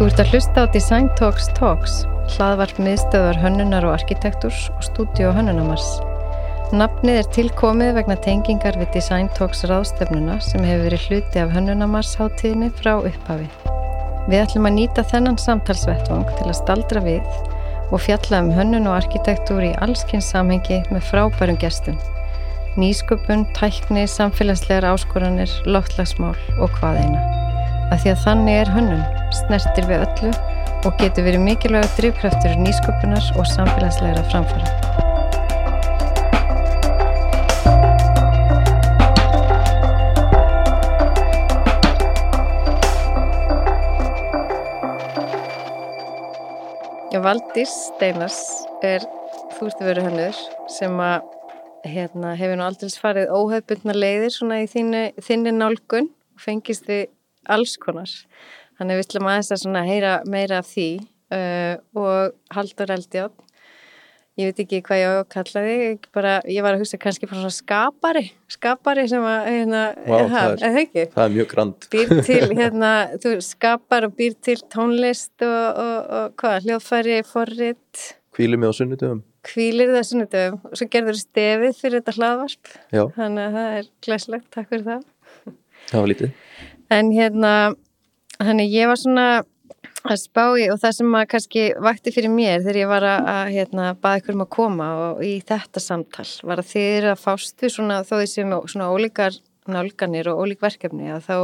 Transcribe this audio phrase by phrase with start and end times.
[0.00, 1.94] Þú ert að hlusta á Design Talks Talks,
[2.32, 5.84] hlaðvarp miðstöðar hönnunar og arkitekturs og stúdíu hönnunamars.
[6.72, 12.14] Nafnið er tilkomið vegna tengingar við Design Talks ráðstefnuna sem hefur verið hluti af hönnunamars
[12.16, 13.50] hátíðinni frá upphafi.
[14.30, 19.02] Við ætlum að nýta þennan samtalsvettvang til að staldra við og fjalla um hönnun og
[19.02, 22.00] arkitektúr í allskynns samhengi með frábærum gestum.
[22.80, 27.39] Nýsköpun, tækni, samfélagslegar áskoranir, loftlagsmál og hvað eina.
[27.90, 29.02] Að því að þannig er hönnun,
[29.34, 30.30] snertir við öllu
[30.86, 34.90] og getur verið mikilvæga drivkraftur nýsköpunar og samfélagslegra framfara.
[47.20, 48.38] Valdís Steinars
[48.80, 49.04] er
[49.58, 50.36] þúrti veru hannur
[50.72, 51.26] sem að
[51.84, 57.10] hérna, hefur nú aldrei farið óhefbundna leiðir svona í þinni, þinni nálgun og fengist við
[57.48, 58.10] alls konar.
[58.78, 60.88] Þannig við ætlum aðeins að heyra meira af því
[61.34, 63.46] uh, og Haldur Eldjátt
[64.40, 67.28] ég veit ekki hvað ég á að kalla þig bara, ég var að hugsa kannski
[67.28, 71.88] bara svona skapari skapari sem að hérna, wow, það, er, er, það er mjög grand.
[71.92, 78.06] Býr til, hérna, þú skapar og býr til tónlist og, og, og hvað, hljóðfæri, forrið
[78.30, 82.76] Kvílir mig á sunnudöfum Kvílir það sunnudöfum og svo gerður stefið fyrir þetta hlaðvarp.
[82.92, 83.02] Já.
[83.16, 85.04] þannig að það er glæslegt, takk fyrir það.
[85.90, 86.38] Það var lítið
[86.90, 87.54] En hérna,
[88.40, 89.26] þannig ég var svona
[90.08, 93.50] að spá í og það sem að kannski vakti fyrir mér þegar ég var að
[93.52, 97.22] hérna, baða ykkur um að koma og í þetta samtal var að þið eru að
[97.26, 99.36] fástu svona þó því sem svona ólíkar
[99.70, 101.36] nálganir og ólík verkefni að þá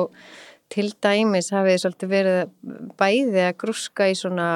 [0.72, 2.40] til dæmis hafið svolítið verið
[2.98, 4.48] bæði að grúska í svona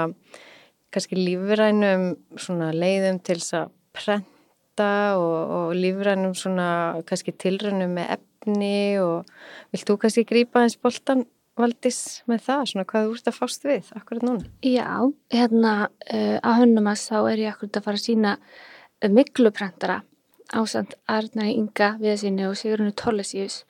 [0.90, 2.08] kannski lífrænum
[2.40, 6.70] svona leiðum til þess að prenta og, og lífrænum svona
[7.06, 9.28] kannski tilrönum með efni og
[9.72, 11.26] vilt þú kannski grípa eins boltan
[11.60, 14.50] Valdís með það, svona hvað þú ert að fást við akkurat núna?
[14.64, 14.90] Já,
[15.34, 19.98] hérna uh, á hönnumast þá er ég akkurat að fara að sína uh, mikluprentara
[20.56, 23.64] ásand Arnari Inga viðsynni og Sigurinu Tollesíus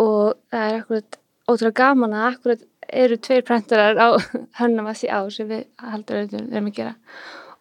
[0.00, 4.08] og það er akkurat ótrúlega gaman að akkurat eru tveir prentarar á
[4.60, 6.94] hönnumast í ár sem við haldur auðvitað að gera.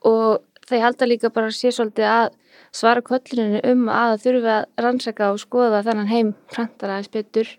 [0.07, 2.27] Og þeir halda líka bara að sé svolítið að
[2.73, 7.49] svara kvöllinu um að þurfa að rannsaka og skoða þennan heim prentara eins betur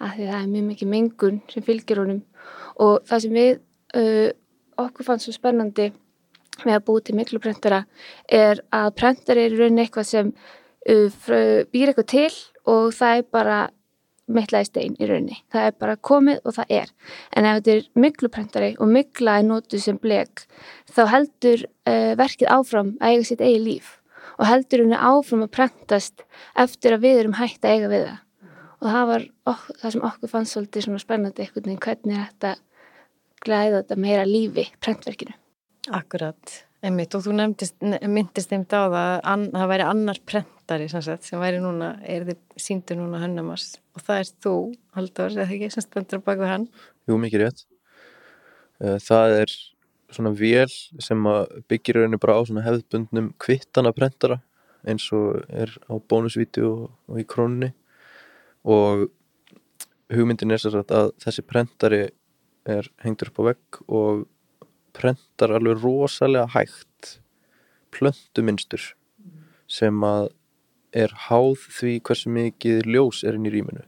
[0.00, 2.22] af því það er mjög mikið mengun sem fylgir honum
[2.82, 3.54] og það sem við
[4.00, 4.28] uh,
[4.86, 5.90] okkur fannst svo spennandi
[6.64, 7.82] með að búið til mikluprentara
[8.32, 12.30] er að prentari er í rauninni eitthvað sem uh, býr eitthvað til
[12.66, 13.58] og það er bara
[14.26, 15.36] mittlaði stein í rauninni.
[15.54, 16.88] Það er bara komið og það er.
[17.30, 20.46] En ef þetta er mikluprentari og mikla er nótuð sem blek
[20.90, 23.94] þá heldur uh, verkið áfram að eiga sitt eigi líf
[24.36, 26.24] og heldur henni áfram að prentast
[26.58, 28.22] eftir að við erum hægt að eiga við það.
[28.76, 32.54] Og það var ok, það sem okkur fannst svolítið svona spennandi eitthvað hvernig þetta
[33.46, 35.36] glæða þetta meira lífi prentverkinu.
[35.96, 37.76] Akkurat, einmitt og þú nefndist,
[38.10, 42.40] myndist á það að an, það væri annar prentari sagt, sem væri núna, er þið
[42.60, 44.54] síndu núna hönnamars og það er þú
[44.96, 46.68] Haldur, eða ekki, sem stöndur á baku hann?
[47.06, 47.64] Jú, mikið rétt.
[48.82, 49.56] Eh, Það er
[50.12, 50.70] svona vél
[51.02, 51.22] sem
[51.68, 54.40] byggir rauninu bara á svona hefðbundnum kvittana prentara
[54.86, 57.72] eins og er á bónusvíti og, og í krónunni.
[58.66, 59.08] Og
[60.12, 62.04] hugmyndin er sér að þessi prentari
[62.66, 64.26] er hengtur upp á vegg og
[64.96, 67.18] prentar alveg rosalega hægt
[67.94, 68.92] plönduminstur
[69.70, 70.30] sem að
[70.96, 73.82] er háð því hversu mikið ljós er inn í rýminu.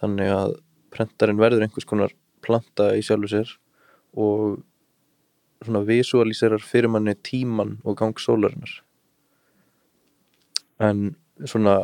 [0.00, 0.56] Þannig að
[0.90, 3.52] prentarinn verður einhvers konar planta í sjálfu sér
[4.18, 4.62] og
[5.64, 8.80] svona visualiserar fyrir manni tíman og gang sólarinnar.
[10.80, 11.10] En
[11.48, 11.76] svona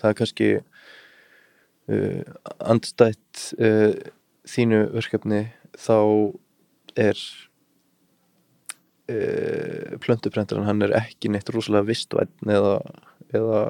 [0.00, 2.22] það er kannski uh,
[2.60, 3.94] andstætt uh,
[4.46, 5.42] þínu verkefni
[5.76, 5.98] þá
[6.96, 7.20] er
[9.10, 12.78] uh, plöntuprentarinn hann er ekki neitt rosalega vistvæn eða,
[13.36, 13.64] eða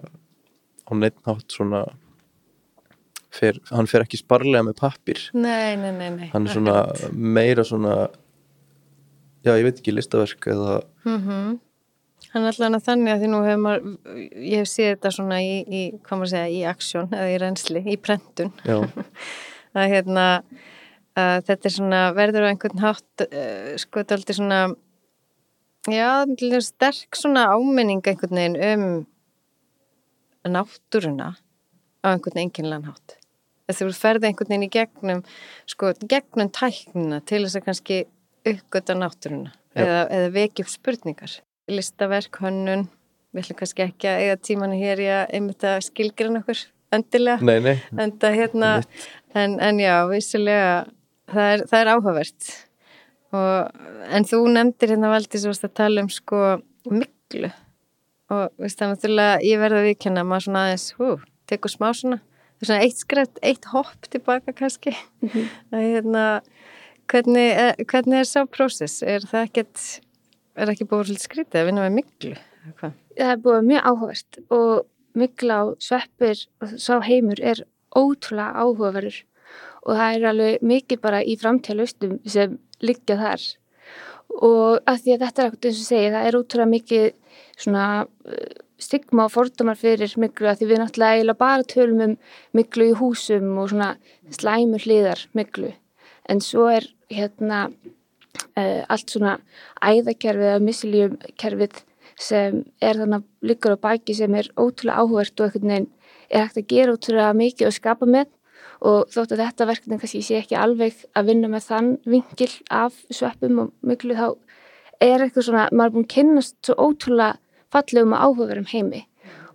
[0.86, 1.86] á neitt nátt svona
[3.34, 6.28] fer, hann fer ekki sparlega með pappir nei, nei, nei, nei.
[6.34, 6.78] Hann er svona
[7.12, 8.06] meira svona
[9.46, 11.56] já ég veit ekki listaverk eða mm
[12.36, 13.92] Hann er alltaf þannig að því nú hefur maður,
[14.44, 17.82] ég hef séð þetta svona í, í hvað maður segja, í aksjón eða í reynsli,
[17.88, 18.50] í prentun.
[19.76, 20.24] að hérna,
[21.16, 24.60] að þetta er svona, verður á einhvern hátt, uh, sko þetta er alltaf svona,
[25.92, 26.10] já,
[26.66, 31.30] sterk svona áminning einhvern veginn um náttúruna
[32.04, 33.16] á einhvern enginlegan hátt.
[33.72, 35.24] Þú ferði einhvern veginn í gegnum,
[35.72, 38.02] sko, gegnum tæknina til þess að kannski
[38.52, 41.40] uppgöta náttúruna eða, eða vekja upp spurningar.
[41.70, 42.86] Listaverk, hönnun
[43.34, 46.62] við ætlum kannski ekki að eiga tímanu hér í að einmitt að skilgjörna okkur
[46.96, 47.42] endilega.
[47.44, 47.74] Nei, nei.
[48.00, 48.70] en, hérna,
[49.36, 50.70] en, en já, vissilega
[51.32, 52.48] það er, það er áhugavert.
[53.36, 53.82] Og,
[54.16, 56.42] en þú nefndir hérna valdi svo að tala um sko
[56.86, 57.50] miklu
[58.32, 61.10] og veist það náttúrulega ég verði að viðkjanna maður svona aðeins, hú,
[61.50, 62.20] tekur smá svona
[62.56, 64.94] það svona eitt skreft, eitt hopp tilbaka kannski.
[65.22, 65.48] Mm -hmm.
[65.72, 66.24] að hérna
[67.10, 69.84] hvernig, eh, hvernig er sá prósess, er það ekkert
[70.56, 72.34] er ekki búið svolítið skrítið að vinna með miklu?
[72.80, 74.86] Það er búið mjög áhugavert og
[75.16, 77.62] mikla á sveppir og sá heimur er
[77.96, 79.22] ótrúlega áhugaverður.
[79.86, 83.46] Og það er alveg mikið bara í framtíðalustum sem liggja þar.
[84.42, 87.06] Og að því að þetta er ekkert eins og segi, það er útrúlega mikið
[87.56, 92.16] svona uh, stigma og fordómar fyrir miklu að því við náttúrulega eiginlega bara tölum um
[92.56, 93.94] miklu í húsum og svona
[94.34, 95.72] slæmur hliðar miklu
[96.28, 99.36] en svo er hérna uh, allt svona
[99.80, 101.82] æðakerfið eða missiljumkerfið
[102.16, 105.90] sem er þannig líkur á bæki sem er ótrúlega áhugert og einhvern veginn
[106.30, 108.32] er hægt að gera ótrúlega mikið og skapa með
[108.86, 112.96] og þótt að þetta verkefni kannski sé ekki alveg að vinna með þann vingil af
[113.12, 114.28] sveppum og miklu þá
[115.04, 117.36] er eitthvað svona, maður er búin að kynast svo ótrúlega
[117.72, 119.02] fallegum og áhugaverum heimi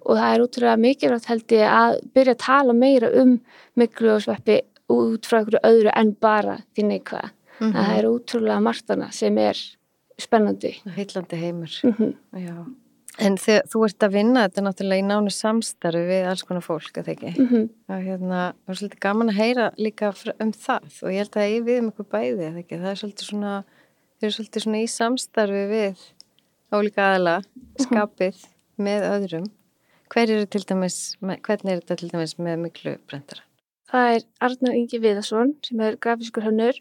[0.02, 3.36] og það er ótrúlega mikilvægt held ég að byrja að tala meira um
[3.78, 4.62] miklu og sveppi
[4.92, 7.30] út frá einhverju öðru en bara því neikvæða.
[7.62, 7.78] Mm -hmm.
[7.78, 9.58] Það er ótrúlega margtana sem er
[10.18, 10.82] spennandi.
[10.96, 11.80] Hillandi heimur.
[11.84, 12.14] Mm -hmm.
[12.34, 12.66] Já.
[13.20, 16.98] En þegar þú ert að vinna þetta náttúrulega í nánu samstarfi við alls konar fólk,
[16.98, 17.32] að það ekki?
[17.40, 17.70] Mm -hmm.
[17.92, 21.52] Og hérna, það er svolítið gaman að heyra líka um það og ég held að
[21.52, 22.80] ég við um eitthvað bæði, að það ekki?
[22.82, 23.54] Það er svolítið svona,
[24.18, 25.98] þau eru svolítið svona í samstarfi við
[26.72, 27.84] álíka aðla, mhm.
[27.84, 28.84] skapið mm -hmm.
[28.86, 29.48] með öðrum.
[30.12, 33.44] Hver eru til dæmis, hvernig er þetta til dæmis með miklu brendara?
[33.92, 36.76] Það er Arnar Ingi Viðarsson sem er grafiskur hönnur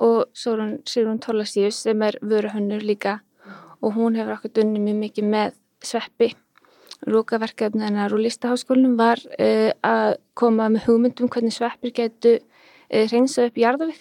[0.00, 3.20] og Sérun Tólastíus sem er vöruhönnur líka
[3.82, 6.32] og hún hefur okkur unni mjög mikið með sveppi.
[7.06, 12.46] Lúkaverkefni hennar úr listaháskólinum var uh, að koma með hugmyndum hvernig sveppir getu uh,
[12.90, 14.00] eh, reynsað upp í jarðavik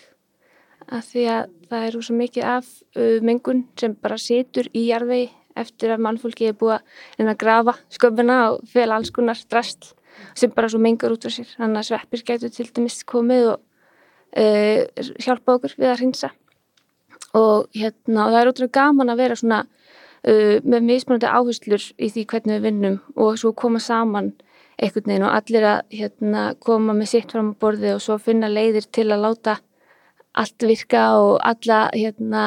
[0.87, 5.29] að því að það eru svo mikið af uh, mengun sem bara situr í jarðvegi
[5.57, 6.81] eftir að mannfólki er búið
[7.21, 9.93] að grafa sköfuna og fel alls konar drastl
[10.37, 11.49] sem bara svo mengur út á sér.
[11.57, 13.66] Þannig að sveppir getur til dæmis komið og
[14.35, 16.31] hjálpa okkur við að reynsa
[17.37, 22.09] og hérna og það er ótrúlega gaman að vera svona uh, með mismunandi áherslur í
[22.13, 24.33] því hvernig við vinnum og svo koma saman
[24.77, 28.49] einhvern veginn og allir að hérna, koma með sitt fram á borði og svo finna
[28.51, 29.57] leiðir til að láta
[30.37, 32.43] allt virka og alla hérna,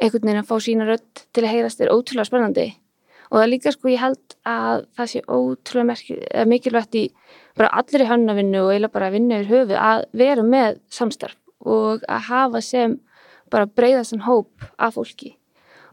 [0.00, 2.70] einhvern veginn að fá sína rödd til að heyrast er ótrúlega spennandi.
[3.28, 7.04] Og það líka sko ég held að það sé ótrúlega mikilvægt í
[7.56, 11.36] bara allir í hannavinnu og eiginlega bara vinna yfir höfu að vera með samstarf
[11.66, 13.00] og að hafa sem
[13.52, 15.34] bara breyðast en hóp af fólki.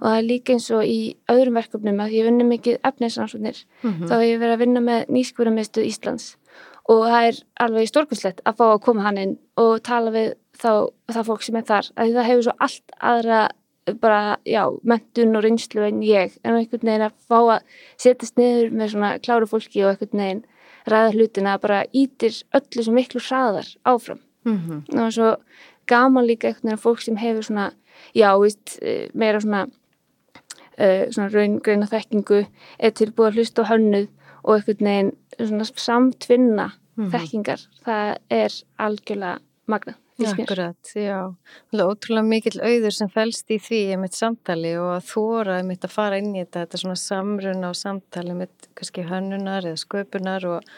[0.02, 1.00] Og það er líka eins og í
[1.32, 4.08] öðrum verkefnum að ég vinna mikið efnisansvunir mm -hmm.
[4.10, 6.36] þá hef ég verið að vinna með nýskvörumistu Íslands.
[6.90, 10.92] Og það er alveg stórkunslegt að fá að koma hann inn og tala við þá,
[11.12, 13.50] það fólk sem er þar að það hefur svo allt aðra
[14.00, 17.64] bara, já, mentun og reynslu en ég, en einhvern veginn að fá að
[17.98, 20.44] setjast niður með svona kláru fólki og einhvern veginn
[20.88, 25.00] ræða hlutina bara ítir öllu sem miklu hraðar áfram mm -hmm.
[25.00, 25.36] og svo
[25.88, 27.72] gaman líka einhvern veginn fólk sem hefur svona,
[28.16, 29.68] já, veist, eh, meira svona,
[30.80, 32.46] uh, svona raungreina þekkingu,
[32.80, 34.08] er tilbúið að hlusta á hönnuð
[34.44, 37.12] og einhvern veginn svona samtvinna mm -hmm.
[37.12, 39.94] þekkingar, það er algjörlega magna.
[40.22, 41.34] Akkurat, já,
[41.74, 45.88] ótrúlega mikill auður sem fælst í því ég mitt samtali og að þóra ég mitt
[45.88, 50.46] að fara inn í þetta, þetta svona samruna og samtali mitt kannski hönnunar eða sköpunar
[50.52, 50.70] og,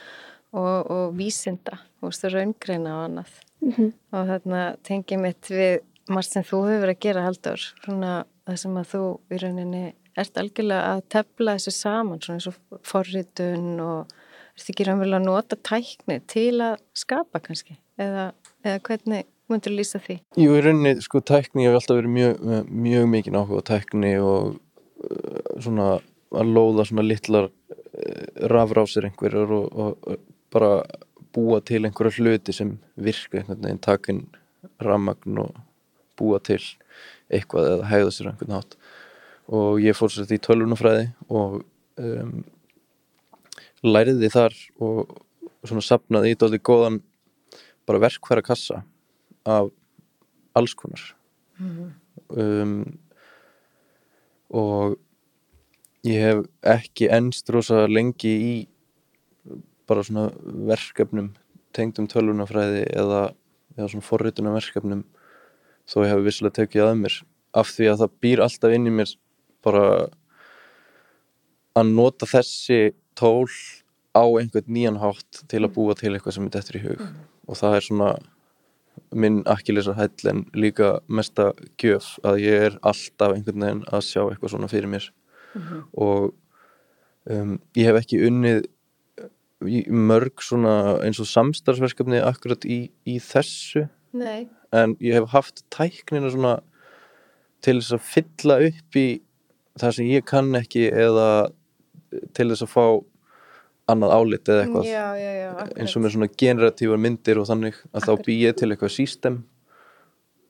[0.56, 3.36] og, og vísinda, þú veist, raungreina og annað.
[3.65, 3.92] Mm -hmm.
[4.12, 8.60] og þarna tengi mitt við margt sem þú hefur verið að gera haldur svona það
[8.62, 13.80] sem að þú í rauninni ert algjörlega að tefla þessu saman svona eins og forritun
[13.84, 14.13] og
[14.56, 18.30] ert ekki raunverulega að nota tækni til að skapa kannski eða,
[18.65, 20.17] eða hvernig myndur þú lýsa því?
[20.41, 22.45] Jú, í rauninni sko tækni hefur alltaf verið mjög,
[22.86, 25.89] mjög mikið á tækni og uh, svona
[26.36, 30.24] að lóða svona litlar uh, rafrásir einhverjar og, og,
[30.55, 30.72] bara
[31.36, 34.22] búa til einhverja hluti sem virka einhvern veginn takin
[34.81, 35.57] rammagn og
[36.15, 36.62] búa til
[37.34, 38.77] eitthvað eða hegða sér einhvern hát
[39.51, 41.57] og ég fór sér þetta í tölvunafræði og
[42.01, 42.38] um,
[43.86, 45.17] læriði þar og
[45.65, 47.01] svona sapnaði í dálítið góðan
[47.86, 48.84] bara verkværa kassa
[49.46, 49.70] af
[50.56, 51.15] alls konar
[51.60, 52.42] mm -hmm.
[52.42, 53.00] um,
[54.50, 54.98] og
[56.06, 58.68] ég hef ekki ennst rosa lengi í
[59.88, 61.34] bara svona verkefnum
[61.74, 63.34] tengdum tölvunafræði eða,
[63.77, 65.04] eða svona forritunum verkefnum
[65.86, 67.24] þó ég hef vissilega tekið að mér
[67.54, 69.15] af því að það býr alltaf inn í mér
[69.65, 69.86] bara
[71.75, 73.50] að nota þessi tól
[74.15, 77.15] á einhvern nýjan hátt til að búa til eitthvað sem er dettur í hug mm.
[77.47, 78.13] Og það er svona
[79.15, 84.21] minn akkilesar hæll en líka mesta gjöf að ég er alltaf einhvern veginn að sjá
[84.23, 85.09] eitthvað svona fyrir mér.
[85.93, 86.31] Og
[87.31, 88.65] um, ég hef ekki unnið
[89.65, 93.87] í mörg svona eins og samstarfsverkefni akkurat í, í þessu.
[94.15, 94.47] Nei.
[94.71, 96.53] en ég hef haft tæknina svona
[97.63, 99.07] til þess að fylla upp í
[99.79, 101.27] það sem ég kann ekki eða
[102.35, 102.85] til þess að fá
[103.92, 104.88] annað álit eða eitthvað.
[104.89, 108.08] Já, já, já, eins og með svona generatívar myndir og þannig að Akkurat.
[108.08, 109.38] þá bý ég til eitthvað system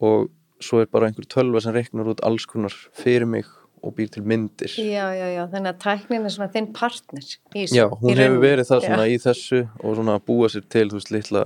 [0.06, 0.30] og
[0.64, 3.50] svo er bara einhver tölva sem reiknar út alls konar fyrir mig
[3.86, 4.72] og býr til myndir.
[4.82, 7.66] Já, já, já, þannig að tæknin er svona þinn partner í.
[7.70, 11.02] Já, hún hefur verið það svona í þessu og svona að búa sér til, þú
[11.02, 11.44] veist, litla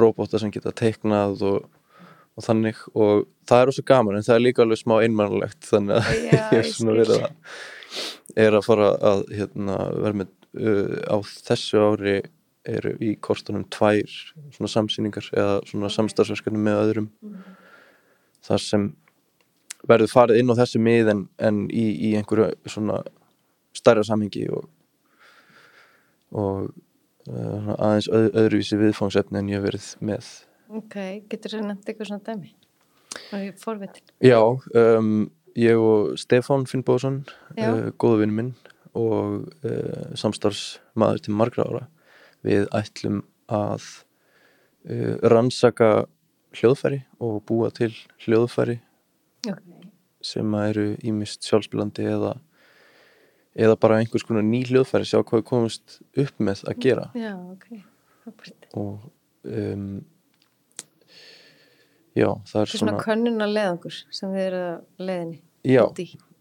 [0.00, 1.68] robóta sem geta teiknað og,
[2.34, 2.80] og þannig.
[2.96, 6.58] Og það er også gaman en það er líka alveg smá einmannlegt þannig að ég
[6.58, 7.56] er svona verið að
[8.42, 12.16] er að fara að hérna, vera með á þessu ári
[12.68, 14.10] eru í kostunum tvær
[14.54, 17.08] svona samsýningar eða svona samstarfsverkefni með öðrum
[18.46, 18.86] þar sem
[19.88, 23.00] verður farið inn á þessu mið en, en í, í einhverju svona
[23.74, 24.68] stærra samhengi og,
[26.38, 30.28] og uh, aðeins öð, öðruvísi viðfangsefni en ég verið með.
[30.72, 30.98] Ok,
[31.32, 32.52] getur þú nefnt eitthvað svona dæmi?
[33.32, 34.12] Og ég forvitin.
[34.24, 35.16] Já, um,
[35.58, 37.24] ég og Stefán Finnbóðsson,
[37.56, 38.54] uh, góða vinn minn
[38.98, 41.84] og uh, samstarfsmaður til margra ára,
[42.44, 43.22] við ætlum
[43.52, 43.84] að
[44.90, 45.90] uh, rannsaka
[46.58, 47.92] hljóðfæri og búa til
[48.26, 48.78] hljóðfæri
[49.48, 49.62] Ok.
[50.22, 52.34] sem eru ímist sjálfspilandi eða,
[53.58, 57.32] eða bara einhvers konar ný hljóðfæri, sjá hvað við komumst upp með að gera Já,
[57.56, 57.80] ok.
[58.22, 58.68] Frábært.
[58.78, 59.08] og
[59.48, 60.04] um,
[62.14, 65.40] já, það er er svona svona könnun að leiðangur sem þið eru að leiðinni.
[65.72, 65.84] já,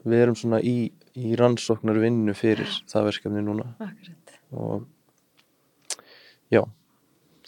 [0.03, 0.75] við erum svona í,
[1.17, 4.35] í rannsóknar vinnu fyrir það verkefni núna Akkurat.
[4.51, 4.85] og
[6.53, 6.63] já,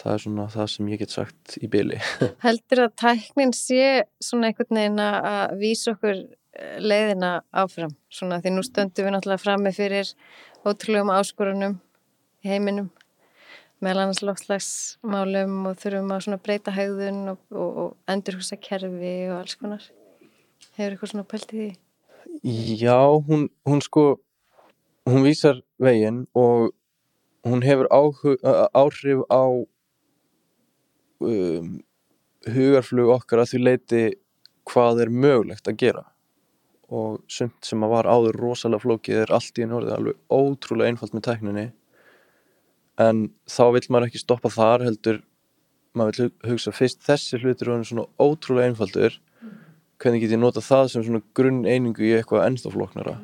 [0.01, 1.99] það er svona það sem ég get sagt í byli
[2.45, 3.83] Heldur að tæknin sé
[4.23, 7.95] svona einhvern veginn að vísa okkur eh, leiðina áfram?
[8.13, 10.11] Svona því nú stöndum við náttúrulega frammi fyrir
[10.63, 11.79] ótrúlegum áskorunum
[12.43, 12.91] í heiminum
[13.83, 19.41] meðal annars loftslagsmálum og þurfum að svona breyta hegðun og, og, og endurhusa kerfi og
[19.41, 19.87] alls konar.
[20.77, 21.71] Hefur eitthvað svona pælt í því?
[22.43, 24.19] Já, hún, hún sko
[25.05, 26.71] hún vísar veginn og
[27.43, 28.39] hún hefur áhug,
[28.73, 29.43] áhrif á
[31.19, 31.83] um,
[32.47, 34.03] hugarflug okkar að því leiti
[34.69, 36.05] hvað er mögulegt að gera.
[36.93, 40.93] Og sumt sem að var áður rosalega flókið er allt í einu orðið alveg ótrúlega
[40.93, 41.67] einfalt með tækninni.
[43.01, 45.23] En þá vill maður ekki stoppa þar heldur
[45.97, 49.19] maður vill hugsa fyrst þessi hlutur er orðinn svona ótrúlega einfaldur
[50.01, 53.17] hvernig get ég nota það sem svona grunn einingu í eitthvað ennþá flóknara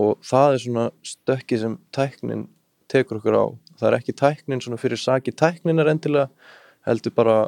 [0.00, 2.48] og það er svona stökki sem tæknin
[2.90, 3.44] tekur okkur á
[3.78, 6.30] það er ekki tæknin svona fyrir saki tækninar endilega
[6.88, 7.40] heldur bara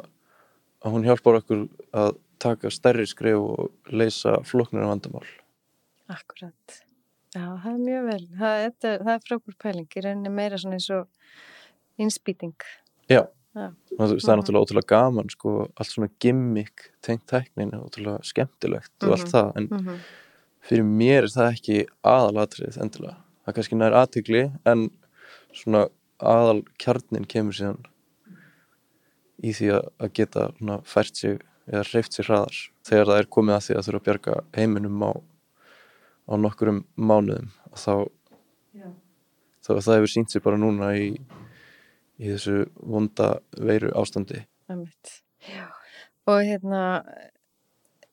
[0.83, 5.27] að hún hjálpar okkur að taka stærri skrif og leysa flóknara vandamál
[6.11, 6.81] Akkurat.
[7.33, 8.23] Já, það er mjög vel.
[8.37, 9.87] Það, þetta, það er frábúr pæling.
[9.87, 12.65] Í rauninni meira svona eins og innspýting.
[13.09, 13.23] Já,
[13.53, 19.11] Það er náttúrulega ótrúlega gaman sko, allt svona gimmick tengt tæknin er ótrúlega skemmtilegt og
[19.13, 19.31] allt Mhm.
[19.33, 19.97] það en Mm -hmm.
[20.63, 23.15] fyrir mér er það ekki aðalatrið endilega.
[23.45, 24.89] Það er kannski nær aðtykli en
[25.53, 27.83] svona aðal kjarnin kemur síðan
[29.43, 29.67] í því
[29.99, 32.55] að, geta svona, fært sig eða hreift sig hraðar
[32.85, 35.11] þegar það er komið að því að þurfa að bjarga heiminum á,
[36.29, 38.07] á nokkurum mánuðum þá,
[39.63, 41.19] þá það hefur sínt sig bara núna í,
[42.21, 44.43] í þessu vonda veiru ástandi.
[46.29, 46.83] Og hérna,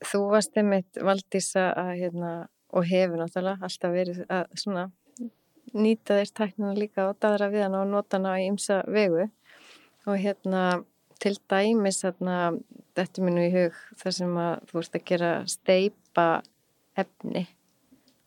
[0.03, 2.33] þú varst einmitt Valdís að hérna,
[2.75, 4.89] og hefur náttúrulega alltaf verið að svona
[5.75, 9.29] nýta þér tæknina líka og daðra við hana og nota hana í ymsa vegu
[10.09, 10.83] og hérna
[11.21, 12.57] til dæmis hérna,
[12.97, 16.29] þetta minn í hug þar sem að þú ert að gera steipa
[16.99, 17.47] efni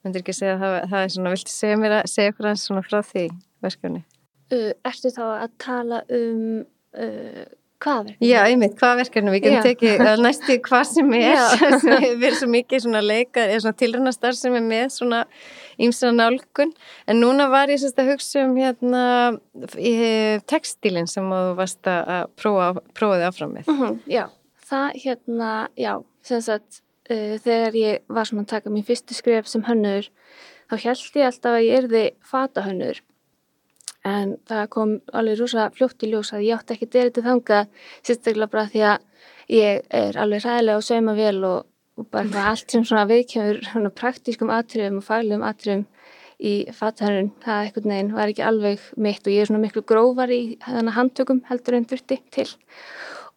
[0.03, 2.65] myndir ekki segja að það, það er svona, viltu segja mér að segja okkur aðeins
[2.67, 3.25] svona frá því
[3.63, 4.03] verkefni?
[4.51, 6.63] Uh, ertu þá að tala um
[6.99, 7.43] uh,
[7.83, 8.29] hvað verkefni?
[8.29, 11.41] Já, einmitt, hvað verkefni, við getum tekið að næstu hvað sem er,
[11.81, 15.21] sem hefur verið svo mikið svona leika, eða svona tilrunastar sem er með svona
[15.83, 16.73] ímsa nálgun,
[17.09, 19.03] en núna var ég sérst að hugsa um hérna
[20.49, 23.71] textílinn sem þú varst að prófa, prófaði áfram með.
[23.73, 24.25] Mhm, já,
[24.69, 25.93] það hérna, já,
[26.27, 30.11] sem sagt, uh, þegar ég var svona að taka mín fyrstu skrif sem hönnur,
[30.71, 33.01] þá held ég alltaf að ég erði fata hönnur.
[34.03, 37.59] En það kom alveg rosa fljótt í ljós að ég átti ekki derið til þanga,
[38.03, 39.05] sérstaklega bara því að
[39.53, 41.69] ég er alveg ræðilega og sauma vel og,
[41.99, 45.85] og bara allt sem svona viðkjöfur praktískum atriðum og faglegum atriðum
[46.43, 50.33] í fatahönnun, það einhvern veginn var ekki alveg mitt og ég er svona miklu grófar
[50.33, 52.49] í handtökum heldur en þurfti til.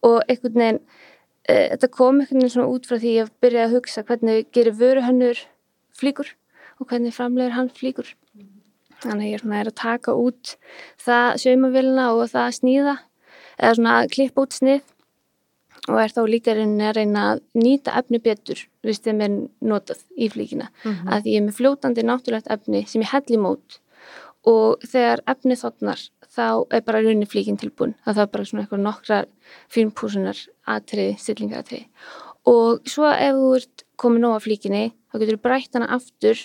[0.06, 0.80] Og einhvern veginn
[1.46, 4.78] e, þetta kom einhvern veginn svona út frá því að byrja að hugsa hvernig gerir
[4.80, 5.44] vöruhönnur
[5.96, 6.32] flíkur
[6.80, 8.11] og hvernig framlegur hann flíkur
[9.06, 10.52] þannig að ég er svona er að taka út
[11.06, 12.96] það saumavélina og það sníða
[13.56, 14.92] eða svona að klippa út snið.
[15.86, 20.28] Og er þá líka reyni að reyna að nýta efni betur þeim er notað í
[20.32, 20.68] flíkina.
[20.84, 21.08] Mhm.
[21.08, 23.78] að því ég er með fljótandi náttúrulegt efni sem ég hell í mót.
[24.46, 27.94] Og þegar efni þotnar þá er bara raunin flíkin tilbúin.
[28.06, 29.26] Að það er bara svona eitthvað nokkrar
[29.70, 31.86] fínpúsunar atriði, stillingar atriði
[32.46, 36.42] og svo ef þú ert komið nóg af flíkinni þá getur þú brætt hana aftur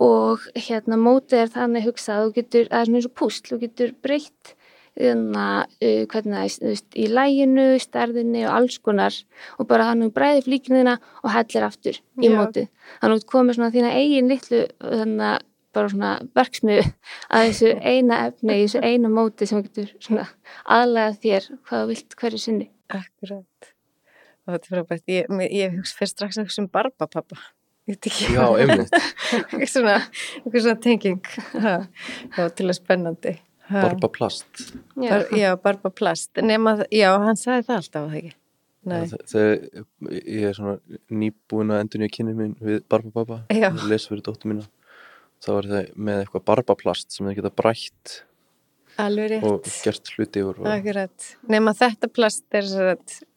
[0.00, 3.60] og hérna mótið er þannig hugsað þú getur, það er svona eins og púsl, þú
[3.64, 4.54] getur breytt
[5.00, 5.44] hérna,
[5.80, 9.20] uh, hvernig það er í læginu, stærðinni og alls konar
[9.58, 12.34] og bara þannig bræði flíkinina og hellir aftur í Já.
[12.34, 12.66] mótið
[12.98, 16.88] þannig að þú komið svona þína eigin litlu þannig bara svona verksmiðu
[17.30, 20.26] að þessu eina efni, í þessu eina móti sem getur svona
[20.66, 23.70] aðlega þér hvað þú vilt hverju sinni Akkurat.
[24.46, 25.10] Og þetta er frábært.
[25.10, 27.38] Ég, ég hugsa fyrst strax að hugsa um barbapappa.
[27.90, 28.26] Ég veit ekki.
[28.36, 28.92] Já, einmitt.
[29.34, 29.94] Eitthvað svona,
[30.54, 31.20] svona tenging.
[31.64, 31.76] Ha.
[32.36, 33.32] Já, til að spennandi.
[33.70, 33.82] Ha.
[33.88, 34.62] Barba plast.
[34.98, 36.40] Bar, já, barbaplast.
[36.42, 38.32] Nema, það- já, hann sagði það alltaf, var það ekki?
[38.90, 39.00] Nei.
[39.10, 40.76] Það- Þegar ég er svona
[41.20, 43.68] nýbúin að endur nýja kynni minn við barbapapa, Já.
[43.74, 44.66] ég les fyrir dóttur mína,
[45.44, 48.16] þá er það með eitthvað barbaplast sem þeir geta brætt.
[49.44, 50.58] Og gert hluti úr.
[50.60, 51.26] Og, Akkurat.
[51.48, 52.62] Nema þetta plast er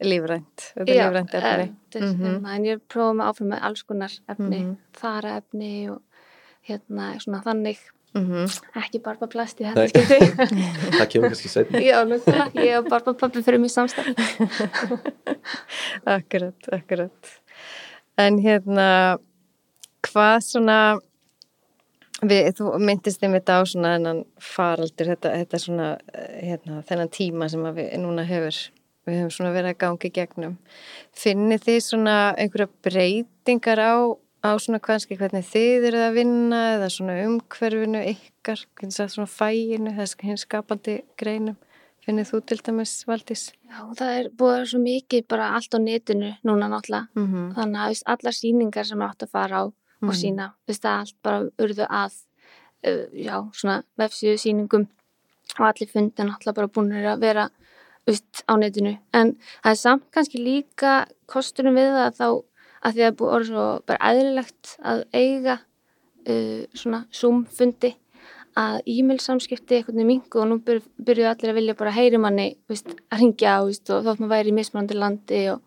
[0.04, 0.70] lífrænt.
[0.76, 1.72] Þetta er lífrænt efni.
[1.94, 2.46] efni Mhm.
[2.56, 4.78] en ég prófa mig áfram með alls konar efni Mhm.
[4.94, 6.02] fara efni og
[6.68, 7.78] hérna svona þannig
[8.16, 8.46] Mm
[8.78, 10.18] ekki barbaplast í þetta skipti
[11.00, 11.80] það kemur kannski setni.
[11.82, 14.14] Já, náttúrulega, ég og barbapappi fyrir mig samstæð
[16.06, 17.32] Akkurat, akkurat.
[18.20, 19.18] En hérna,
[20.06, 20.78] hvað svona,
[22.30, 27.50] við, þú myndist þetta á svona þennan faraldur, þetta, þetta svona, eh, hérna, þennan tíma
[27.50, 28.60] sem við núna hefur,
[29.08, 30.58] við höfum svona verið að gangi gegnum.
[31.12, 33.96] Finnir þið svona einhverja breytingar á,
[34.44, 40.20] á svona kannski hvernig þið eruð að vinna eða svona umhverfinu ykkar, svona fæinu, þess
[40.24, 41.58] hins skapandi greinum?
[42.04, 43.54] Finnir þú til dæmis, Valdís?
[43.64, 47.54] Já, það er búið svo mikið bara allt á netinu núna náttúrulega Mm -hmm.
[47.56, 49.66] þannig að allar sýningar sem átt að fara á
[50.04, 50.20] og Mhm.
[50.22, 52.14] sína, veist það allt bara urðu að
[52.88, 54.88] uh, já, svona vefsíðu sýningum
[55.60, 57.50] og allir fundin náttúrulega bara búin að vera
[58.08, 62.28] veist, á netinu en það er samt kannski líka kostunum við það þá
[62.84, 65.60] að því að búið orðið svo bara eðlilegt að eiga
[66.28, 67.96] uh, svona Zoom fundi
[68.60, 72.56] að e-mail samskipti eitthvað mingu og nú byr, byrjuðu allir að vilja bara heyri manni
[72.70, 75.62] veist, að ringja veist, og þótt maður væri í mismunandi landi og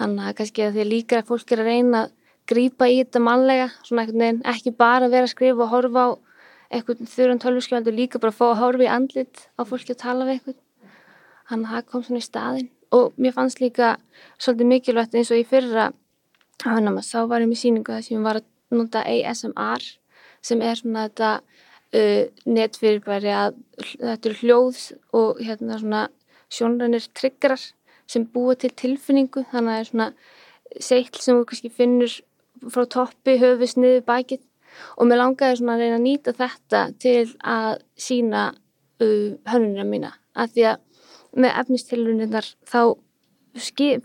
[0.00, 2.14] hann að kannski að því að líka að fólk er að reyna að
[2.50, 6.10] grípa í þetta mannlega veginn, ekki bara vera að skrifa og horfa á
[6.74, 10.26] eitthvað þurran tölvskjöldu líka bara að fá að horfa í andlit á fólki að tala
[10.28, 10.60] við eitthvað
[11.50, 12.70] hann að það kom svona í staðinn.
[12.94, 13.96] Og mér fannst líka
[14.38, 15.90] svolítið mikilvægt eins og í fyrra
[16.64, 19.86] hann að þá var ég með síningu þar sem ég var að nota ASMR
[20.44, 24.84] sem er svona þetta uh, netfyrirbæri að þetta eru hljóð
[25.16, 26.04] og hérna svona
[26.52, 27.62] sjónrænir triggerar
[28.10, 29.44] sem búa til tilfinningu.
[29.50, 30.08] Þannig að það er svona
[30.80, 32.16] seitl sem þú kannski finnur
[32.72, 34.42] frá toppi, höfus, niður, bakið.
[34.98, 40.12] Og mér langaði svona að reyna að nýta þetta til að sína uh, hönnunina mína.
[40.34, 40.82] Að því að
[41.34, 42.80] með efnistilluninnar þá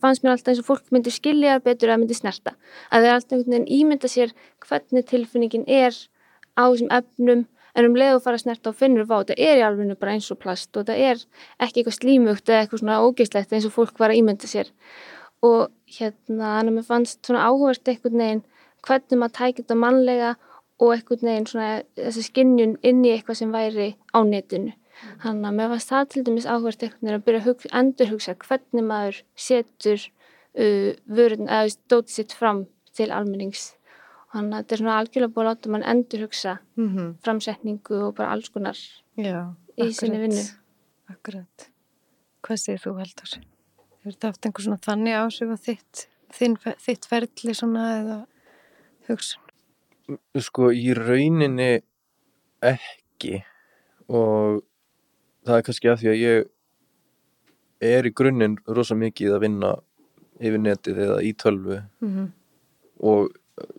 [0.02, 2.54] fannst mér alltaf eins og fólk myndi skilja betur eða myndi snerta.
[2.94, 4.34] Að er alltaf einhvern veginn ímynda sér
[4.66, 5.96] hvernig tilfinningin er
[6.54, 9.62] á þessum efnum en um leið og fara að snerta og finnur vá, þetta er
[9.62, 11.22] í alveg bara eins og plast og þetta er
[11.62, 14.72] ekki eitthvað slímugt eða eitthvað svona ógeislegt eins og fólk var að ímynda sér
[15.46, 18.44] og hérna, þannig að mér fannst svona áhugast einhvern veginn
[18.86, 20.36] hvernig maður tækir þetta mannlega
[20.80, 24.76] og einhvern veginn svona þessi skinnjun inn í eitthvað sem væri á netinu
[25.24, 28.36] þannig að mér fannst það til dæmis áhugast einhvern veginn að byrja að endur hugsa
[28.46, 33.74] hvernig maður setur uh, vörun eða stóti sitt fram til almennings
[34.34, 37.16] þannig að þetta er svona algjörlega búið að láta mann endur hugsa Mm -hmm.
[37.24, 38.78] framsetningu og bara alls konar
[39.18, 40.44] Já, Í sinni vinnu.
[41.10, 41.70] Akkurat.
[42.44, 43.32] Hvað segir þú, Haldur?
[44.10, 46.00] Hefur þetta haft einhver svona þannig ásif á þitt,
[46.34, 48.16] þinn, þitt ferli svona eða
[49.06, 49.44] hugsun?
[50.42, 51.84] Sko, í rauninni
[52.66, 53.44] ekki
[54.10, 54.64] og
[55.46, 56.50] það er kannski af því að ég
[57.92, 59.72] er í grunninn rosa mikið að vinna
[60.42, 62.28] yfir netið eða í tölvu Mm -hmm.
[63.06, 63.30] og
[63.62, 63.76] uh,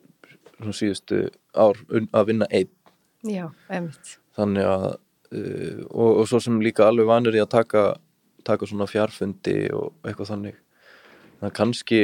[0.60, 1.18] svona síðustu
[1.54, 2.70] ár að vinna einn
[3.26, 4.18] Já, einmitt.
[4.38, 4.86] þannig að
[5.34, 7.96] uh, og, og svo sem líka alveg vanur í að taka,
[8.44, 10.58] taka svona fjarfundi og eitthvað þannig
[11.40, 12.00] það er kannski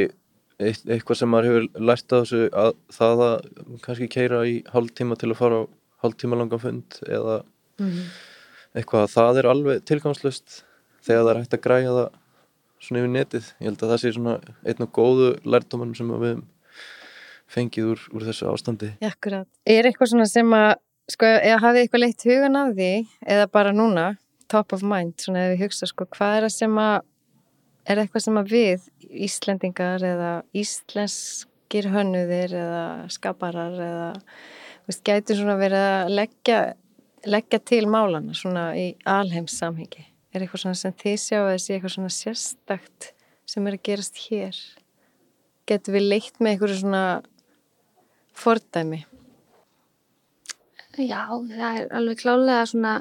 [0.59, 3.51] eitt, eitthvað sem maður hefur lært af þessu að það að
[3.85, 5.63] kannski keira í hálftíma til að fara á
[6.05, 7.43] hálftíma langan fund eða
[7.77, 8.05] Mm -hmm.
[8.75, 10.65] eitthvað að það er alveg tilgangslust
[11.05, 12.09] þegar það er hægt að græja það
[12.81, 16.23] svona yfir netið ég held að það sé svona einn af góðu lærtómanum sem að
[16.25, 16.43] við
[17.47, 19.49] fengið úr, úr þessu ástandi Akkurat.
[19.67, 20.73] Er eitthvað svona sem að,
[21.13, 22.93] sko, eða hafið eitthvað leitt hugan af því,
[23.27, 24.07] eða bara núna,
[24.53, 26.97] top of mind, svona ef við hugsa, sko, hvað er það sem að,
[27.87, 28.89] er eitthvað sem að við,
[29.27, 32.83] Íslendingar eða íslenskir hönnuðir eða
[33.15, 34.09] skaparar eða,
[34.89, 36.59] veist, gætu svona verið að leggja,
[37.27, 40.07] leggja til málana svona í alheims samhengi?
[40.35, 43.13] Er eitthvað svona sem þið sjá eða sé eitthvað svona sérstakt
[43.49, 44.59] sem er að gerast hér?
[45.67, 47.05] Getur við leitt með eitthvað svona
[48.37, 49.05] fordæmi?
[50.97, 52.93] Já, það er alveg klálega svona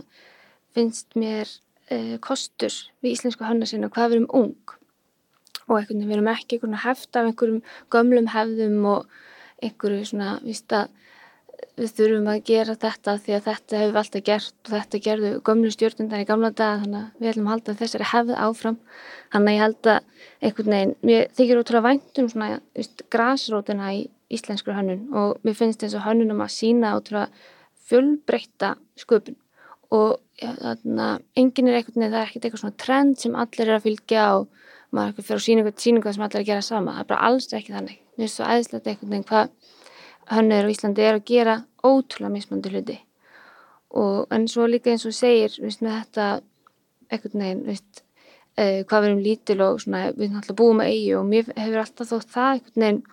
[0.76, 1.50] finnst mér
[1.92, 4.76] uh, kostur við íslensku hönnasinu hvað við erum ung.
[5.66, 9.18] Og einhvern veginn við erum ekki einhvern veginn heft af einhverjum gömlum hefðum og
[9.64, 10.92] einhverju svona, víst að
[11.76, 15.72] við þurfum að gera þetta því að þetta hefur alltaf gert og þetta gerðu gömlu
[15.72, 18.78] stjórnundar í gamla daga þannig að við ætlum að halda þessari hefð áfram.
[19.34, 24.04] Þannig að ég held að einhvern veginn, mér þykir útrúlega væntum svona, víst, grasrótina í
[24.36, 27.32] íslenskur hönnun og mér finnst eins og hönnunum að sína útrúlega
[27.90, 29.40] fjölbreytta sköpun
[29.94, 33.70] og ja, þannig að enginn er veginn, það er ekkert eitthvað svona trend sem allir
[33.70, 34.48] er að fylgja og
[34.90, 37.30] maður er eitthvað fyrir síningu, síningu sem allir er að gera sama, það er bara
[37.30, 38.00] alls ekki þannig.
[38.16, 39.52] Mér finnst svo æðislegt veginn hvað
[40.32, 42.98] hönnur á Íslandi er að gera ótrúlega mismandi hluti.
[43.96, 46.30] Og en svo líka eins og segir veist, með þetta
[47.12, 48.02] veginn veist,
[48.58, 51.52] uh, hvað við erum lítil og svona, við erum alltaf búið með eigi og mér
[51.54, 53.04] hefur alltaf þótt það einhvern veginn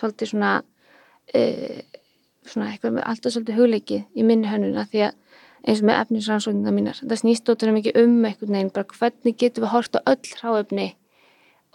[0.00, 0.54] svolítið svona
[1.34, 1.82] uh,
[2.44, 5.20] svona eitthvað alltaf svolítið hugleikið í minni hönnuna því að
[5.64, 7.00] eins og með efnisrannsóknina mínar.
[7.00, 10.88] Það snýst ótrúlega mikið um einhvern veginn bara hvernig getum við hort á öll hráefni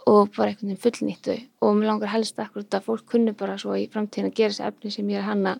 [0.06, 3.58] og bara einhvern veginn fullnýtt þau og mér langar helst akkur að fólk kunni bara
[3.58, 5.56] svo í framtíðin að gera þessi efni sem ég er hanna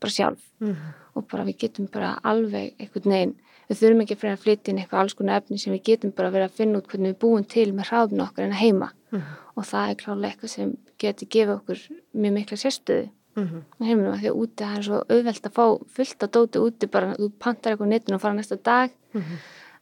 [0.00, 0.42] bara sjálf.
[0.60, 0.76] Mm.
[1.18, 3.32] og bara við getum bara alveg einhvern veginn,
[3.68, 6.30] við þurfum ekki fyrir að flytja inn eitthvað alls konar efni sem við getum bara
[6.30, 8.90] verið að finna út hvernig við búum til með hráfnu okkar en að heima.
[9.10, 9.24] Mm.
[9.58, 11.80] og það er klálega eitthvað sem getur gefið okkur
[12.14, 13.62] mjög mikla sérstöðu Mm.
[13.78, 15.64] á heiminum af því að úti það er svo auðvelt að fá
[15.96, 19.36] fullt að dóti úti bara, þú pantar eitthvað netinu og fara næsta dag Mm.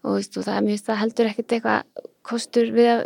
[0.05, 3.03] og veist, og það, finnst það heldur ekkert eitthvað kostur við að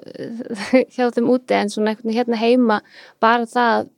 [0.94, 2.80] hjá þeim úti en svona veginn hérna heima
[3.22, 3.88] bara það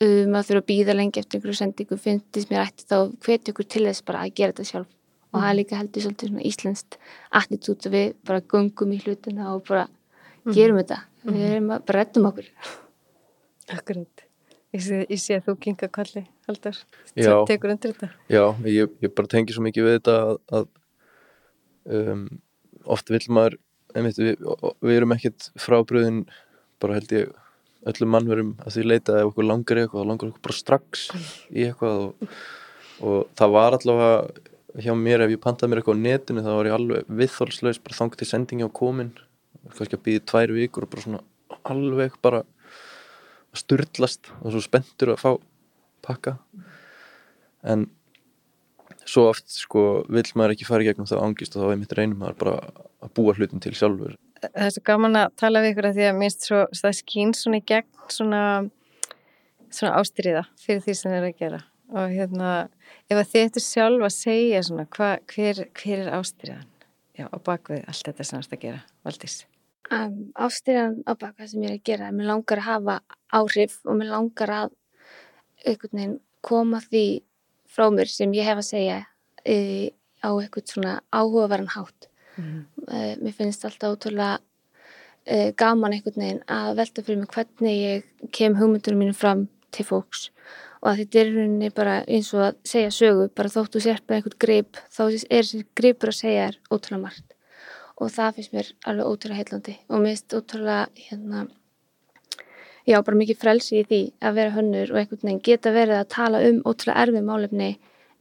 [0.00, 3.68] um að þurfa að býða lengi eftir einhverju sendingu finnst mér ætti þá hvetja ykkur
[3.68, 4.88] til þess bara að gera þetta sjálf
[5.32, 6.96] og það er líka heldur svolítið svona íslenskt
[7.40, 9.84] attitút að við bara göngum í hlutina og bara
[10.48, 12.48] gerum þetta við erum að bara reddum okkur
[13.70, 14.24] Akkurat.
[14.70, 16.22] Ég sé, ég sé að þú kinga kalli.
[16.46, 16.54] Já.
[17.14, 18.10] Þú tekur undir þetta.
[18.30, 20.68] Já, ég, ég bara tengi svo mikið við þetta að, að
[21.98, 22.24] um,
[22.94, 23.58] oft vill maður
[23.94, 24.38] einmitt, við,
[24.84, 26.22] við erum ekkert frábröðin
[26.82, 27.32] bara held ég
[27.90, 31.06] öllum mannverum að því leita ef okkur langar eitthvað, langar okkur bara strax
[31.48, 32.36] í eitthvað og,
[33.00, 36.68] og það var allavega hjá mér ef ég pantaði mér eitthvað á netinu þá var
[36.68, 39.12] ég alveg viðþólslaus bara þangað til sendingi á komin
[39.70, 41.22] kannski að býði tvær vikur og bara svona
[41.72, 42.44] alveg bara
[43.50, 45.30] að sturlast og svo spenntur að fá
[46.06, 46.36] pakka
[47.66, 47.88] en
[49.04, 52.18] svo oft sko vill maður ekki fara í gegnum það ángist og þá einmitt reynir
[52.20, 52.58] maður bara
[53.00, 56.04] að búa hlutin til sjálfur Það er svo gaman að tala við ykkur að því
[56.08, 58.42] að minnst svo, það skýn svona í gegn svona,
[59.68, 61.60] svona ástyrriða fyrir því sem þið er að gera.
[61.90, 62.52] Og hérna,
[63.10, 66.68] ef að þið ættu sjálf að segja svona, hva, hver, hver er ástyrriðan?
[67.18, 69.36] Já, á bakvið allt þetta sem það er að gera, Valdís.
[69.88, 72.10] Um, ástyrjan á baka sem ég er að gera.
[72.14, 72.96] Mér langar að hafa
[73.32, 74.76] áhrif og mér langar að
[75.64, 77.06] einhvern veginn koma því
[77.70, 79.00] frá mér sem ég hef að segja
[79.44, 79.56] e,
[80.24, 82.08] á einhvern svona áhugaverðan hátt.
[82.38, 82.64] Mm.
[82.86, 88.30] uh, mér finnst alltaf ótrúlega uh, gaman einhvern veginn að velta fyrir mig hvernig ég
[88.32, 90.30] kem hugmyndunum mínum fram til fólks.
[90.80, 94.20] Og að þetta er rauninni bara eins og að segja sögu, bara þóttu sér með
[94.20, 97.29] einhvern grip, þá er gripur að segja er ótrúlega margt
[98.00, 101.46] og það finnst mér alveg ótrúlega heillandi og mér finnst ótrúlega hérna
[102.88, 106.08] já, bara mikið frelsi í því að vera hönnur og einhvern veginn geta verið að
[106.16, 107.70] tala um ótrúlega erfið málefni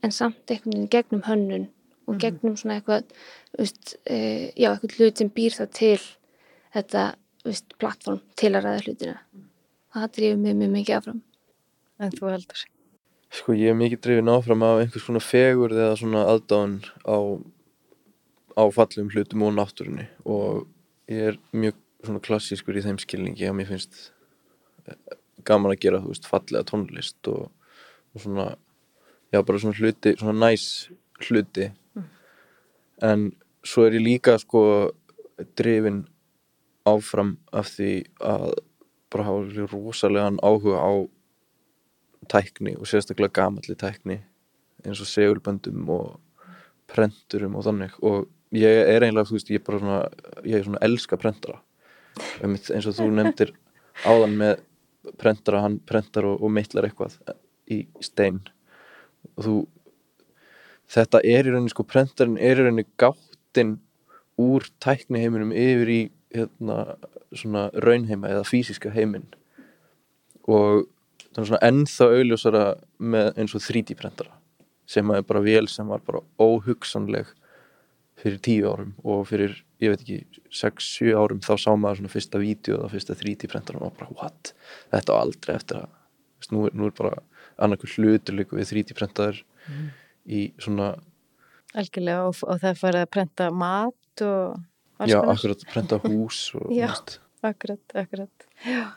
[0.04, 1.68] en samt einhvern veginn gegnum hönnun
[2.10, 2.20] og Mhm.
[2.24, 3.04] gegnum svona eitthvað
[3.58, 6.00] veist, e, já, eitthvað hlut sem býr það til
[6.74, 7.16] þetta
[7.46, 9.18] veist, plattform til að ræða hlutina
[9.94, 11.22] það drifir mig mjög mikið áfram
[12.00, 12.60] En þú heldur.
[13.30, 17.18] Sko ég er mikið drifin áfram af einhvers konar fegur eða svona aðdáðan á,
[18.60, 20.68] á fallum hlutum og náttúrunni og
[21.08, 24.10] ég er mjög svona klassískur í þeim skilningi að mér finnst
[24.88, 25.18] eh,
[25.48, 27.48] gaman að gera þú veist fallega tónlist og,
[28.14, 28.50] og svona
[29.32, 30.90] já bara svona hluti, svona næs
[31.28, 31.72] hluti.
[33.02, 33.32] En
[33.64, 34.62] svo er ég líka sko
[35.58, 36.06] drifin
[36.88, 38.54] áfram af því að
[39.12, 40.92] bara hafa rosalegan áhuga á
[42.30, 44.20] tækni og sérstaklega gamalli tækni
[44.86, 46.20] eins og segulböndum og
[46.88, 47.96] prenturum og þannig.
[48.02, 50.00] Og ég er eiginlega, þú veist, ég er bara svona
[50.46, 51.60] ég er svona elska prentara.
[52.42, 53.54] Einmitt eins og þú nefndir
[54.08, 54.56] áðan með
[55.20, 57.18] prentara, hann prentar og, og meitlar eitthvað
[57.70, 58.42] í stein.
[59.38, 59.56] Og þú
[60.90, 63.78] þetta er í rauninni sko, prentarinn er í rauninni gáttin
[64.40, 66.00] úr tækni heiminum yfir í
[66.34, 66.96] hérna,
[67.36, 69.28] svona raunheima eða fysiska heiminn.
[70.50, 70.88] Og
[71.38, 72.64] er svona ennþá augljósara
[73.00, 74.36] með eins og 3D prentara
[74.90, 77.30] sem er bara vél sem var bara óhugsanleg
[78.20, 82.42] fyrir tíu árum og fyrir, ég veit ekki 6-7 árum þá sá maður svona fyrsta
[82.42, 84.54] vídeo eða fyrsta 3D prentara og bara what,
[84.94, 85.88] þetta á aldrei eftir að
[86.40, 87.22] veist, nú, er, nú er bara
[87.60, 89.88] annarkur hlutur líka við 3D prentaður mm.
[90.28, 90.94] í svona
[91.78, 94.60] Algjörlega og, og það farið að prenta mat og
[95.00, 96.88] alls já, akkurat prenta hús og Já.
[96.90, 98.48] veist, Akkurat, akkurat.
[98.66, 98.90] Já.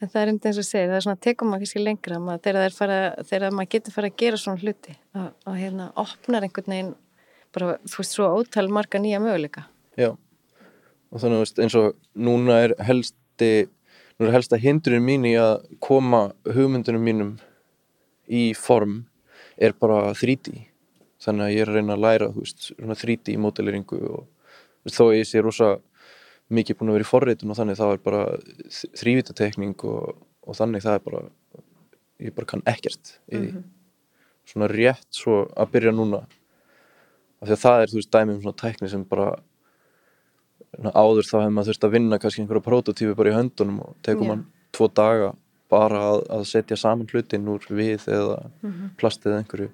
[0.00, 2.42] En það er um eins og segir, það er svona, tekum maður kannski lengra maður,
[2.46, 5.88] þegar, það er fara, þegar maður getur fara að gera svona hluti að, að hérna
[6.00, 6.94] opnar einhvern veginn
[7.54, 9.66] bara, þú veist, svo ótal marga nýja möguleika.
[9.96, 10.16] já.
[11.10, 13.68] Og þannig veist, eins og núna er helsti
[14.20, 17.30] núna er helsta hindurinn mín í að koma hugmyndunum mínum
[18.28, 19.06] í form
[19.58, 20.66] er bara 3D
[21.20, 24.26] þannig að ég er að reyna að læra þú veist, svona 3D módeleringu og
[24.84, 25.70] veist, þó að ég sé rosa
[26.50, 28.22] mikið búin að vera í forritun og þannig það er bara
[29.00, 30.14] þrývitatekning og,
[30.46, 31.22] og þannig það er bara
[32.20, 33.64] ég bara kann ekkert í því
[34.50, 36.24] svona rétt svo að byrja núna
[37.40, 39.28] af því að það er þú veist dæmi um svona tækni sem bara
[40.94, 44.26] áður þá hefði maður þurft að vinna kannski einhverja prototífi bara í höndunum og tekum
[44.26, 44.30] Já.
[44.30, 45.32] mann tvo daga
[45.70, 48.38] bara að, að setja saman hlutin úr við eða
[48.98, 49.70] plast eða einhverju.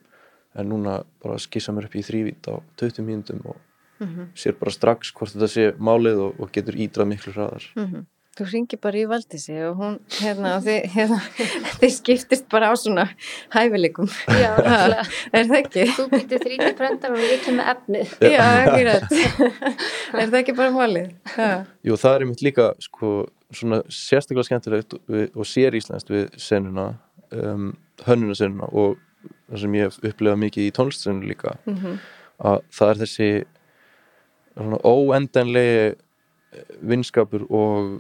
[0.57, 3.57] En núna bara skissa mér upp í þrývít á 20 mínútum og
[4.37, 7.65] sér bara strax hvort þetta sé málið og, og getur ídrað miklu hraðar
[8.37, 11.19] Þú ringir bara í Valdísi og hún, hérna, og þið, hérna,
[11.81, 13.07] þið skiptist bara á svona
[13.55, 14.11] hæfileikum.
[14.29, 15.05] Já, náttúrulega.
[15.33, 15.85] Er það ekki?
[15.97, 18.13] Þú býttir 3D prentar og ég kemur efnið.
[18.29, 19.15] Já, akkurat.
[20.21, 21.09] er það ekki bara málið?
[21.33, 21.49] Já.
[21.89, 23.13] Jú, það er einmitt líka sko,
[23.57, 26.87] svona sérstaklega skemmtilegt við, og sér íslenskt við senuna
[27.33, 27.71] um,
[28.05, 28.99] hönnuna senuna og
[29.49, 31.97] það sem ég hef upplifað mikið í tónlistsenu líka Mhm.
[32.45, 33.31] að það er þessi
[34.57, 35.95] svona óendanlegi
[36.93, 37.97] vinskapur og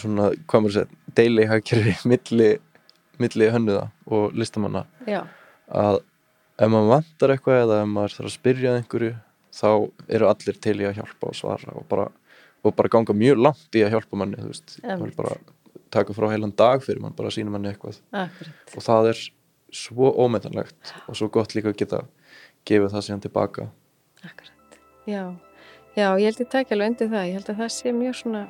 [0.00, 2.50] svona, hvað maður segja, deilihagkerfi milli,
[3.22, 5.22] milli hönnuða og listamanna Já.
[5.68, 6.00] að
[6.58, 9.14] ef maður vantar eitthvað eða ef maður þarf að spyrja að einhverju
[9.58, 9.68] þá
[10.18, 12.08] eru allir til í að hjálpa og svara og bara,
[12.64, 15.38] og bara ganga mjög langt í að hjálpa manni þú veist, maður bara
[15.94, 18.72] taka frá heilan dag fyrir mann, bara sína manni eitthvað Akkurat.
[18.76, 19.22] og það er
[19.78, 22.02] svo ómetanlegt og svo gott líka að geta
[22.68, 23.68] gefið það síðan tilbaka
[24.24, 24.78] Akkurat.
[25.08, 25.22] Já.
[25.96, 27.24] Já, ég held ég takja alveg undir það.
[27.26, 28.40] Ég held að það sé mjög svona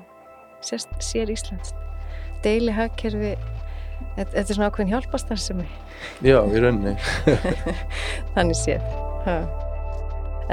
[0.65, 1.77] sérst, sér íslenskt.
[2.45, 3.33] Deili hagkerfi,
[4.17, 5.67] þetta, er svona ákveðin hjálpastarsemi.
[6.23, 6.95] Já, í rauninni
[8.37, 8.85] Þannig séð.
[9.27, 9.39] Ha.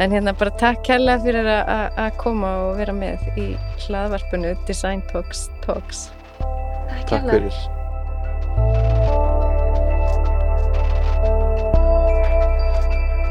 [0.02, 3.46] En hérna bara takk kærlega fyrir að- að að koma og vera með í
[3.86, 6.10] hlaðvarpinu Design Talks Talks.
[6.42, 7.32] Takk kærlega.
[7.32, 8.66] fyrir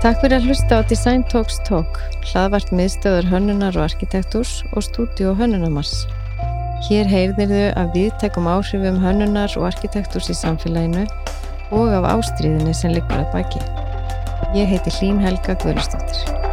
[0.05, 1.97] Takk fyrir að hlusta á Design Talks Talk,
[2.29, 5.95] hlaðvart miðstöður hönnunar og arkitektúrs og stúdíu hönnunamars.
[6.83, 11.07] Hér heyrðir þau af viðtækum áhrifum hönnunar og arkitektúrs í samfélaginu
[11.71, 13.63] og af ástríðinni sem liggur að baki.
[14.59, 16.44] Ég heiti Hlín Helga Guðlustóttir.